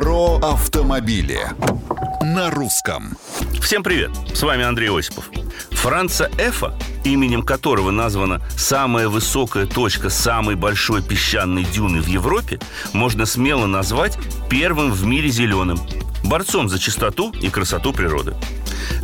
[0.00, 1.40] Про автомобили
[2.22, 3.18] на русском.
[3.60, 4.10] Всем привет!
[4.32, 5.28] С вами Андрей Осипов.
[5.72, 12.58] Франца Эфа, именем которого названа самая высокая точка самой большой песчаной дюны в Европе,
[12.94, 14.16] можно смело назвать
[14.48, 15.78] первым в мире зеленым,
[16.24, 18.34] борцом за чистоту и красоту природы.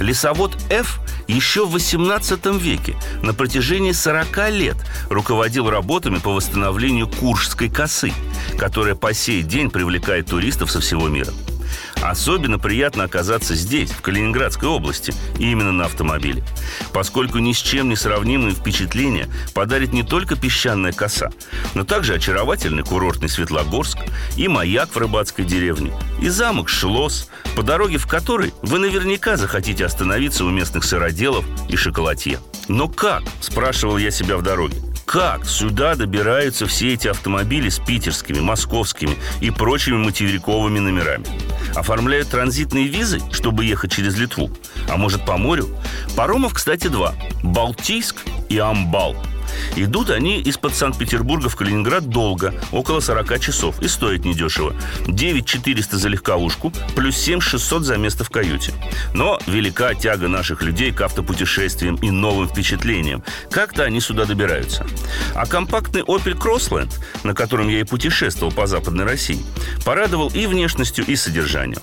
[0.01, 4.77] Лесовод Ф еще в 18 веке на протяжении 40 лет
[5.11, 8.13] руководил работами по восстановлению Куршской косы,
[8.59, 11.32] которая по сей день привлекает туристов со всего мира.
[12.02, 16.45] Особенно приятно оказаться здесь, в Калининградской области, именно на автомобиле.
[16.92, 21.30] Поскольку ни с чем не сравнимые впечатления подарит не только песчаная коса,
[21.74, 23.98] но также очаровательный курортный Светлогорск
[24.37, 29.84] и маяк в рыбацкой деревне, и замок Шлос, по дороге в который вы наверняка захотите
[29.84, 32.38] остановиться у местных сыроделов и шоколадье.
[32.69, 33.23] Но как?
[33.41, 34.77] Спрашивал я себя в дороге.
[35.06, 41.24] Как сюда добираются все эти автомобили с питерскими, московскими и прочими материковыми номерами?
[41.77, 44.50] Оформляют транзитные визы, чтобы ехать через Литву?
[44.89, 45.69] А может, по морю?
[46.16, 47.14] Паромов, кстати, два.
[47.44, 48.16] Балтийск
[48.48, 49.16] и Амбал–
[49.77, 54.75] Идут они из-под Санкт-Петербурга в Калининград долго, около 40 часов, и стоят недешево.
[55.07, 58.73] 9 400 за легковушку, плюс 7 600 за место в каюте.
[59.15, 63.23] Но велика тяга наших людей к автопутешествиям и новым впечатлениям.
[63.51, 64.87] Как-то они сюда добираются.
[65.34, 66.93] А компактный Opel Crossland,
[67.25, 69.45] на котором я и путешествовал по Западной России,
[69.84, 71.81] порадовал и внешностью, и содержанием.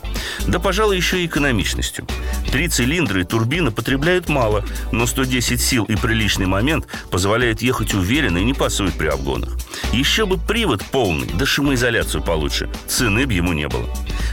[0.47, 2.05] Да, пожалуй, еще и экономичностью.
[2.51, 8.37] Три цилиндра и турбина потребляют мало, но 110 сил и приличный момент позволяет ехать уверенно
[8.39, 9.57] и не пасует при обгонах.
[9.93, 12.69] Еще бы привод полный, да шумоизоляцию получше.
[12.87, 13.89] Цены бы ему не было.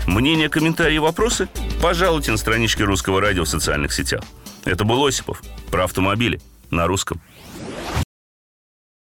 [0.06, 1.48] Мнения, комментарии и вопросы?
[1.81, 4.22] Пожалуйте на страничке Русского радио в социальных сетях.
[4.64, 7.20] Это был Осипов про автомобили на русском.